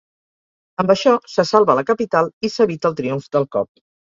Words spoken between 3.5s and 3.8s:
cop.